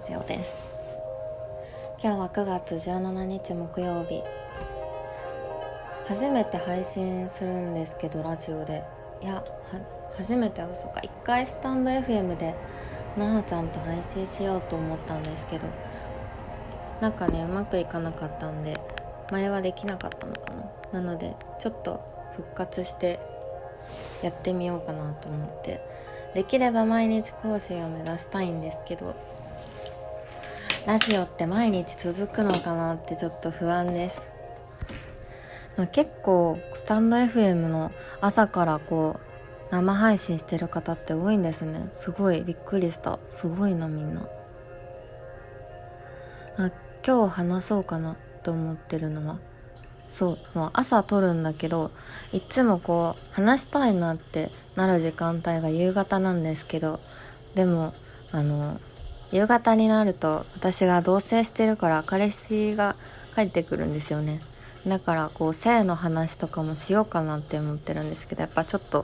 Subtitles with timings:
[0.00, 0.56] ラジオです。
[2.02, 4.22] 今日は9月17日木曜日。
[6.08, 8.82] 初めて配信するんですけどラジオで。
[9.20, 9.44] いや
[10.14, 12.54] 初めては嘘か一回スタンド FM で
[13.18, 15.66] なはちゃんと配信しようと思ったんですけど
[17.02, 18.80] なんかねうまくいかなかったんで
[19.30, 20.54] 前はできなかったのか
[20.92, 21.00] な。
[21.02, 22.00] なのでちょっと
[22.36, 23.20] 復活して
[24.22, 25.82] やってみようかなと思って。
[26.32, 29.16] できれば毎日更新を目指したいんですけど
[30.86, 34.32] ラジオって毎日続くのかなってちょっと不安です。
[35.92, 39.20] 結構スタンド FM の朝からこ
[39.70, 41.90] う生配信してる方って多いんですね。
[41.92, 43.18] すごいびっくりした。
[43.26, 44.26] すごいなみんな。
[46.56, 46.70] あ
[47.06, 49.38] 今日話そうかなと思ってるのは。
[50.08, 50.58] そう。
[50.58, 51.90] もう朝撮るんだけど
[52.32, 57.00] いつもこう話したいなってなる時間帯が夕方なんですけど
[57.54, 57.92] でも
[58.32, 58.80] あの
[59.32, 62.96] 夕方になると私が同棲してるから彼氏が
[63.34, 64.40] 帰ってくるんですよね。
[64.86, 69.02] だからこう性の話とかもしようかなって思ってるんですけどやっぱちょっと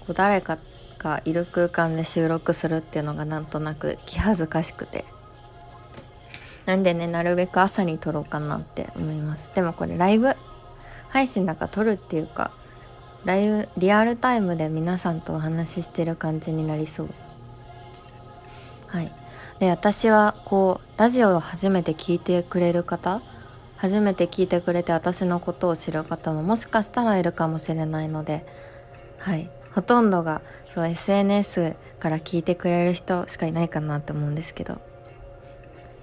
[0.00, 0.58] こう誰か
[0.98, 5.04] がいる空間で収録するっていうのがなんとなく気恥ずかしくて。
[6.64, 9.50] なんでねなるべく朝に撮ろうかなって思います。
[9.54, 10.36] でもこれライブ
[11.08, 12.52] 配信だから撮るっていうか
[13.24, 17.08] ライブリアルタイムで皆さんとお話ししてる感じになりそう。
[18.86, 19.12] はい。
[19.62, 23.22] で私はこうラジオを初めて聞いてくれる方
[23.76, 28.44] 初めて聞いてくれて私のことを知る方ももしかしたらいるかもしれないので
[29.18, 29.48] はい。
[29.72, 34.80] ほとんどがそう SNS から聞いてくれる人しかいないかなと思うんですけど。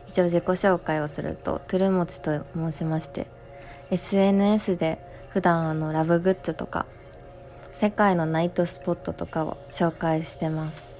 [0.07, 3.27] 一応自己紹介をするとトゥルモチと申しまして
[3.91, 4.99] SNS で
[5.31, 6.85] 普段あのラブグッズとか
[7.73, 10.95] 世界のナイトスポットとかを紹介してます、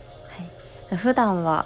[0.90, 1.66] はい、普段は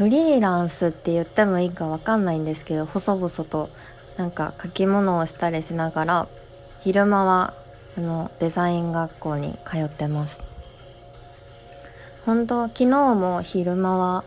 [0.00, 3.68] フリーランスって言ってもいいかわかんないんですけど細々と
[4.16, 6.28] なんか書き物をしたりしながら
[6.80, 7.52] 昼間は
[7.98, 10.42] あのデザイン学校に通ってます。
[12.24, 14.24] 本当昨日も昼間は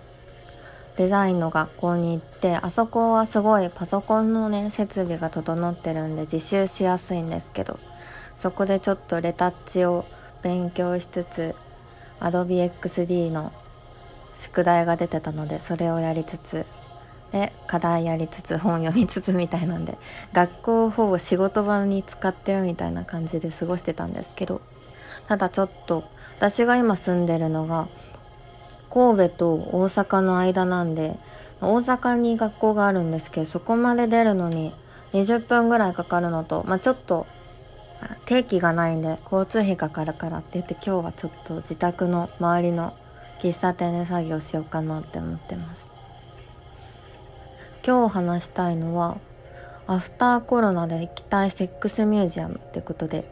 [0.96, 7.80] デザインの学校に行ってあそこはすごいパソコンのね設備が整ってるんで自習しやすいんですけど
[8.36, 10.06] そこでちょっとレタッチを
[10.44, 11.56] 勉強しつつ
[12.20, 13.52] Adobe XD の
[14.36, 16.66] 宿題が出てたのでそれをやりつつ
[17.32, 19.98] で課題やりつつ本読みつつみたいなんで
[20.34, 24.62] 学校をほぼ仕事場に使ってるみたいな感じで過ごしてたんですけど
[25.28, 26.04] ただちょっと
[26.38, 27.88] 私が今住んでるのが
[28.92, 31.18] 神戸と大阪の間なんで
[31.60, 34.74] 大阪に学校があるんですけどそこまで出るのに
[35.14, 37.26] 20分ぐらいかかるのとまあちょっと
[38.26, 42.94] 定期がないんで交通費かかるからって言って今日はちょっと自宅の周りの
[43.44, 45.90] 喫茶店で作業しようかなって思ってます。
[47.86, 49.18] 今日話したいのは
[49.86, 53.32] アフターコロナで行きたいセックスミュージアムってことで。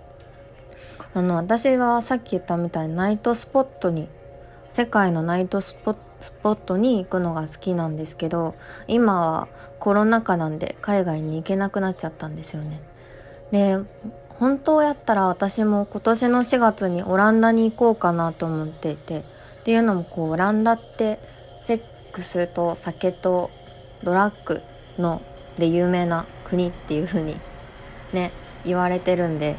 [1.14, 4.08] あの私はさっき言ったみたいにナイトスポットに
[4.70, 8.56] 世界のナイトスポットに行くのが好きなんですけど
[8.88, 9.48] 今は
[9.80, 12.82] コロナ禍なんで海外に行けなくなっちゃったんですよね。
[13.52, 13.78] で
[14.30, 19.24] 本当やったら私も今年の4月にオランダに行こうかなと思っていて
[19.62, 21.20] っていうのもこうオランダって
[21.58, 23.52] セックスと酒と
[24.04, 24.62] ドラッグ
[24.98, 25.22] の
[25.58, 27.38] で有名な国っていう風に
[28.12, 28.32] ね
[28.66, 29.56] 言われてるんで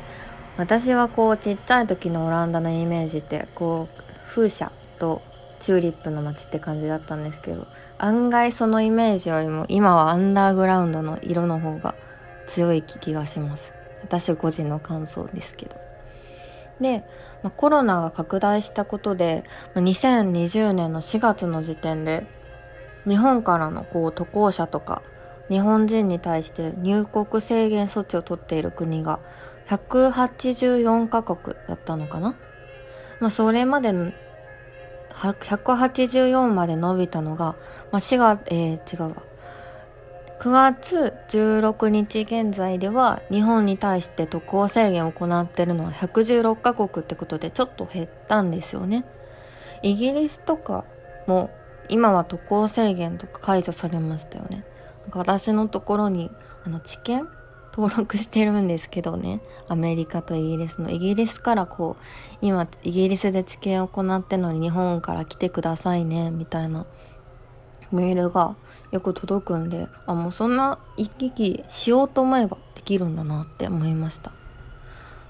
[0.56, 5.22] 私はこうちっちゃい時のオランダのイメージってこう風車と
[5.60, 7.66] チューリップの街って感じだったんですけど
[7.98, 11.94] 案外そのイメージよりも今はアンダーグラウンドの色の方が
[12.48, 13.72] 強い気がします。
[14.02, 15.81] 私個人の感想ですけど。
[16.80, 17.04] で、
[17.42, 22.26] まあ、コロナが拡大したことで2020年の4月の時点で
[23.06, 25.02] 日本からのこう渡航者とか
[25.48, 29.20] 日本人に対して入国制限措置を取っている国が
[29.68, 32.36] 184カ国だったのかな、
[33.20, 33.92] まあ、それまで
[35.10, 37.56] 184まで伸びたのが、
[37.90, 39.31] まあ、4月、えー、違うわ。
[40.42, 49.04] 9月16日現在では日本に対して渡航制限を行っているのは116カ国ってことでちょっと減ったんですよね。
[49.82, 50.84] イギリスとか
[51.28, 51.50] も
[51.88, 54.64] 今は渡航制限とか解除されましたよね。
[55.02, 56.28] なんか私のところに
[56.64, 57.28] あの知見
[57.72, 62.04] 登録してるんですけどねアメリカとイギリスのイギリスからこう
[62.40, 66.84] 今イギリスで治験を行ってるのに日本から来てくださいねみたいな
[67.94, 68.56] メールが
[68.90, 74.32] よく届くんであもうそんな行き来しようと思えばできるんだなって思いました。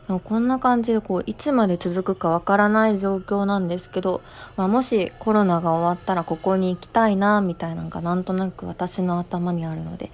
[0.06, 4.20] でもこんな感じでこういつまで続くかわからない状況なんですけど、
[4.56, 10.10] まあ、もしコロナが終わったらここに行きたいなみたいなのがなんとなく私の頭にあるので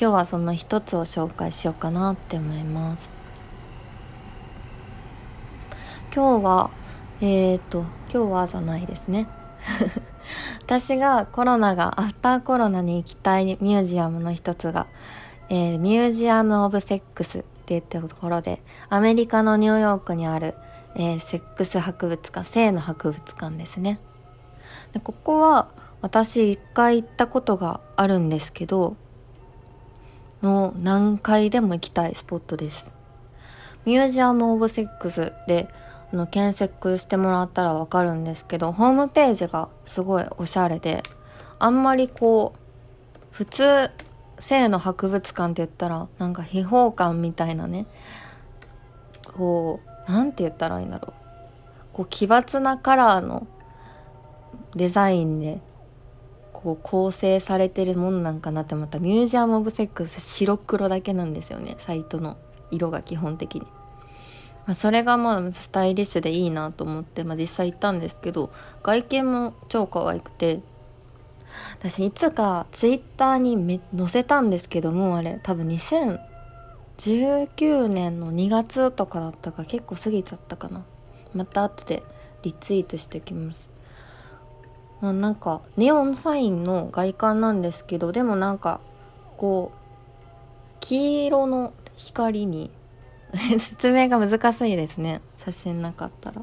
[0.00, 3.12] 今日はその一つを紹介しようかなって思います。
[6.14, 6.70] 今日は
[7.20, 7.80] えっ、ー、と
[8.12, 9.26] 今日はじゃないですね。
[10.62, 14.86] 私がコロナがアフターコロナに行きたいミュージアムの一つが、
[15.48, 20.54] えー、ミュージアム・オブ・セックスって言ってるところで、アメリカのニューヨークにある、
[20.94, 23.98] えー、セックス博物館、性の博物館ですね。
[24.92, 25.68] でここは
[26.00, 28.96] 私一回行ったことがあるんですけど、
[30.40, 32.92] もう何回でも行きたいスポットです。
[33.84, 35.68] ミュージアム・オブ・セックスで
[36.12, 41.02] の検索してもらったらわかるんですけど、ホームページがすごいおしゃれで、
[41.58, 42.62] あんまりこう、
[43.32, 43.90] 普通
[44.42, 47.86] 性の博物館って言ったらなんか秘宝館みたいなね
[49.24, 51.12] こう何て言ったらいいんだろう
[51.92, 53.46] こう奇抜なカラーの
[54.74, 55.60] デザインで
[56.52, 62.36] こう構成されてるもんなんかなって思ったミュージアム・オブ・セックス白黒だけなんですよねサイトの
[62.70, 63.66] 色が基本的に。
[64.66, 70.60] まあ、それがまあスタイリッシュでいいなと思って、まあ、実際行ったんですけど外見も超可愛くて
[71.78, 80.84] 私いつかツイッターにめ載せたんですけどもあれ多分2019年の2月とかだったか結構過ぎちゃったかな。
[81.34, 82.02] また後で
[82.42, 83.70] リツイートしてきます。
[85.00, 88.80] まあ、なんかネオンサインの外観なんですけどでもなんか
[89.36, 89.78] こう
[90.80, 92.70] 黄色の光に
[93.58, 95.20] 説明が難しいですね。
[95.36, 96.42] 写真なかったら。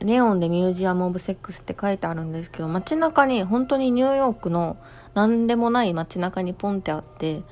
[0.00, 4.78] ネオンでミュージアム・オブ・セックスって書いてあるんですけど街中に本当にニューヨークの
[5.12, 7.42] 何でもない街中にポンってあって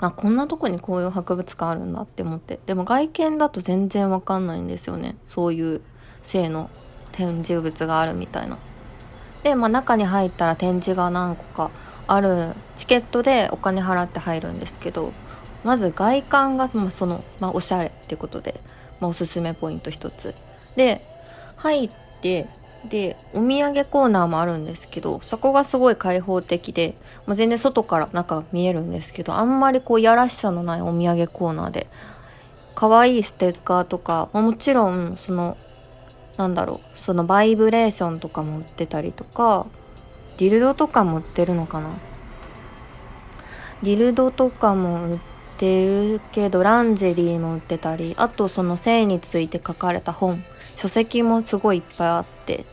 [0.00, 2.60] あこんなとこにこういう博物館あるんだって思って。
[2.66, 5.16] でも外見だと全然わかんないんですよね。
[5.26, 5.80] そういう
[6.22, 6.68] 性の
[7.12, 8.58] 展示物があるみたいな。
[9.44, 11.70] で、まあ、中に入ったら展示が何個か
[12.06, 15.12] あるチケットでお金払って入るんですけど
[15.64, 18.54] まず外観が、まあ、その、まあ、おしゃれってことで、
[19.00, 20.34] まあ、おすすめポイント一つ。
[20.76, 21.00] で
[21.56, 21.90] 入っ
[22.20, 22.46] て
[22.90, 26.94] でお土産コーナーもあるんですけどそこがすごい開放的で、
[27.26, 31.86] まあ、全然外から中見えるんですけどあんまりこうやらしさのないお土産コーナーで
[32.74, 35.56] 可愛いステッカーとか、まあ、もちろんその
[36.36, 39.66] なんだろうそのバイブレーションとかも売ってたりとか
[40.36, 41.90] ディルドとかも売ってるのかな。
[43.82, 45.33] ディルドとかも売って
[45.64, 50.44] るけどランジェリーも売ってたりあとその性について書かれた本。
[50.76, 52.64] 書籍もすごいいっぱいあって。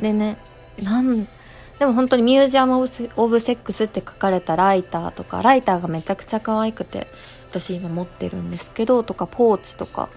[0.00, 0.36] でね
[0.82, 1.26] なん
[1.78, 2.86] でも本当にミュージアム・
[3.16, 7.08] オブ・セックスって書かれたライターとかライターがめちゃくちゃ可愛くて
[7.50, 10.08] 私今持ってるんですけどとかポーチとか。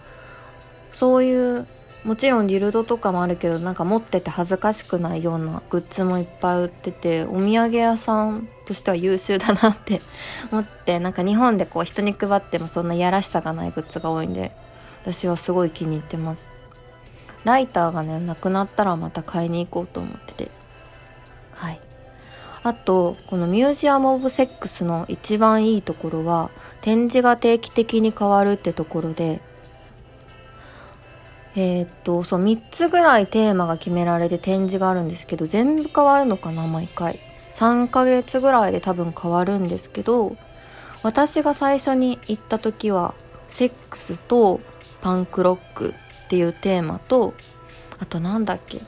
[0.94, 1.68] そういう
[2.03, 10.02] もちろんディルドとかもあるけどなんか持ってて恥ずかしくないようなグッズもいっぱい売っててお土産屋さんとしては優秀だなって
[10.52, 14.51] 思ってなんか日本でこう人に配ってもそんなやらしさがないグッズが多いんで
[15.01, 16.50] 私はすごい気に入ってます。
[17.46, 20.51] ライターがねなくなったらまた買いに行こうと思ってて。
[21.53, 21.80] はい。
[22.63, 26.50] あとこのミュージアム・オブ・セックスの一番いいところは
[26.82, 29.39] 展示が定期的に変わるってところで
[31.56, 37.20] えー、っとそう3つぐらいテーマが決められて展示があるんですけど全部変わるのかな毎回。
[37.58, 40.38] 3ヶ月ぐらいで多分変わるんですけど
[41.02, 43.16] 私が最初に行った時は
[43.48, 44.62] セックスと
[45.02, 45.96] パンクロック
[46.26, 47.34] っていうテーマと
[47.98, 48.80] あとなんだっけ？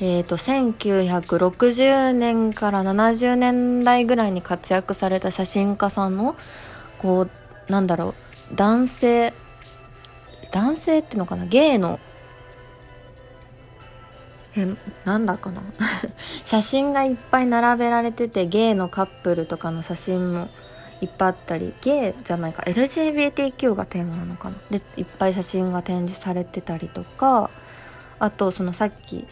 [0.00, 6.34] えっ、ー、と1960年から70年代ぐらいに活躍された写真家さんの
[6.98, 7.30] こう
[7.72, 8.14] なんだろ
[8.52, 9.32] う男性
[10.50, 11.46] 男性っていうのかな？
[11.46, 12.00] ゲイの
[14.56, 14.68] え
[15.04, 15.62] なんだかな？
[16.44, 20.48] 写真がいっぱい並べられててゲイのカップルとかの写真も
[21.00, 24.56] いっぱいあったりゲイじゃないか LGBTQ がテーマなのかな？
[24.70, 27.50] でいっぱい写真が展示されてたりとか
[28.18, 29.26] あとそのさっき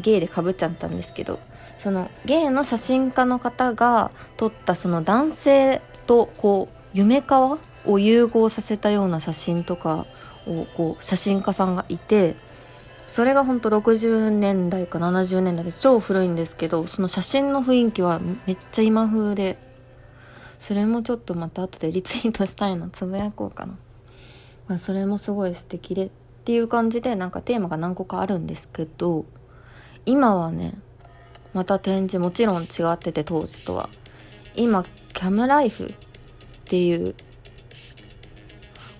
[0.00, 1.38] ゲイでかぶっちゃったんですけど
[1.82, 10.04] そのゲイの写真家の方が撮ったその男性とこう夢川を融合させたような写真とか
[10.46, 12.34] をこう写真家さんがいて
[13.10, 19.58] それがほんと60年代か70年代で超古いんですけどその写真の雰囲気はめっちゃ今風で
[20.60, 23.76] それもちょっとまた後でリツイートしたいなつぶやこうかな、
[24.68, 26.10] まあ、それもすごい素敵でっ
[26.44, 29.26] ていう感じでなんかテーマが何個かあるんですけど
[30.06, 30.74] 今はね
[31.52, 33.88] また展示もちろん違ってて当時とは。
[34.54, 35.94] 今キャムライフっ
[36.66, 37.16] ていう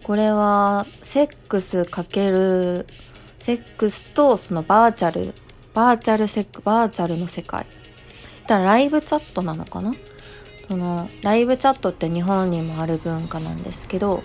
[0.03, 2.87] これはセックスかける
[3.51, 5.35] セックスとそのバーチャル
[5.75, 7.67] バーチャルセックバーチャルの世界。
[8.47, 9.93] だからライブチャットなのかな？
[10.69, 14.23] そのライブチャットって日本にもある文化なんですけど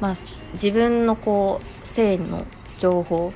[0.00, 0.16] まあ
[0.54, 2.44] 自分のこう性の
[2.78, 3.32] 情報。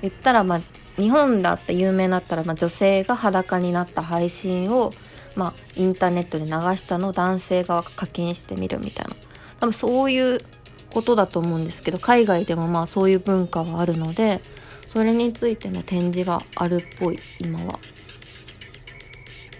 [0.00, 0.60] 言ったらまあ
[0.96, 4.92] 日本だって有名だったら、まあ、女性が裸になった配信を、
[5.36, 9.16] まあ、インターネットで流したのを男性側が課金してみるみたいな。
[9.60, 10.40] 多分そういう
[10.92, 14.40] ことだと思うんですけど海外でもまあそういう文化はあるので
[14.86, 17.78] それについての展示があるっぽい今は。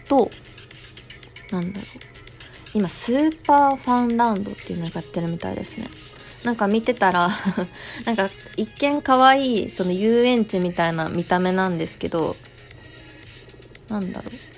[0.09, 0.29] と
[1.53, 2.11] なんだろう
[2.75, 5.89] 今スーパーファンランドっていうのをやってるみたいですね。
[6.45, 7.29] なんか見てたら
[8.07, 12.37] なんか一見可愛いその遊園地みたいな見た目なんですけど
[13.89, 14.50] なんだろう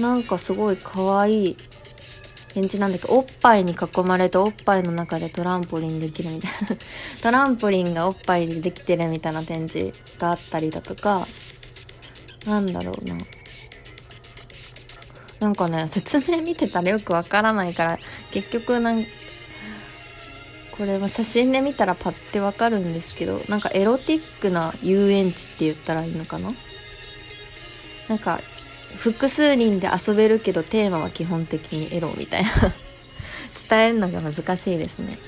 [0.00, 1.56] なんかすごい可愛い
[2.54, 6.58] 展示なんだけどおっぱいに囲まれておっぱいの中でトランポリンできるみたいな。
[7.22, 11.28] トランポリンがおっぱいでできてるみたいな展示があったりだとか。
[12.46, 13.18] なんだろうな。
[15.40, 17.98] なんかね説明見てたらよくわからないから
[18.30, 19.06] 結局なん
[20.72, 26.54] これは写真で見たらパッてわかるんですけどなんかエロティックな遊園地って言ったらいいのかな？
[28.08, 28.42] なんか
[28.96, 32.50] 複数人で遊べるけどテーマは基本的にエロみたいな。
[33.68, 35.18] 伝えるのが難しいですね。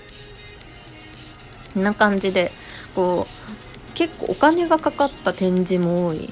[1.75, 2.51] こんな感じで
[2.95, 6.29] こう結構お金がかかった展示も多い。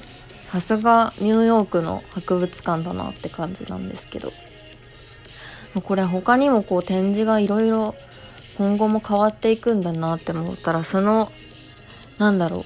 [0.48, 4.32] さすがニューヨークの博物館だなって感じなんですけど。
[5.84, 7.94] これ他にもこう展示がいろいろ
[8.58, 11.30] 今後も変わっていくんだなって思ったらその
[12.18, 12.64] なんだろう。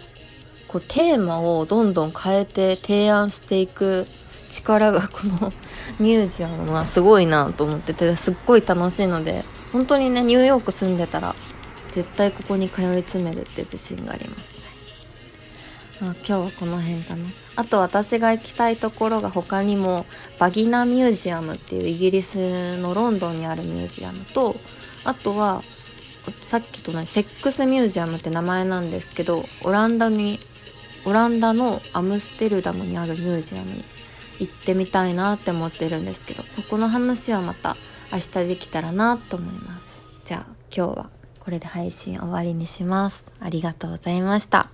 [0.68, 4.06] こうテーマをどんどん変えて提案していく
[4.54, 5.52] 力がこの
[5.98, 11.34] ミュージアムはすごいなと思っててすっごい楽しいので本当にねニューヨーク住んでたら
[11.90, 14.54] 絶対ここに通い詰めるって自信があります。
[16.00, 17.24] まあ、今日はこの辺かな。
[17.54, 20.06] あと私が行きたいところが他にも
[20.40, 24.56] バギナミュージアムっていうイギリスのロンドンにあるミュージアムと
[25.04, 25.62] あとは
[26.42, 30.40] さっきと同じセックスミュージアムって名前なんですけどオランダに
[31.04, 33.84] オランダのアムステルダムにあるミュージアムに
[34.40, 37.76] 行ってみたいなって思ってるんですけどここの話はまた
[38.12, 40.02] 明日できたらなと思います。
[40.24, 41.10] じゃあ今日は
[41.40, 43.26] これで配信終わりにします。
[43.40, 44.68] ありがとうございました。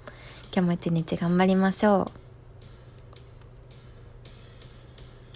[0.52, 2.19] 今日も一日頑張りましょう。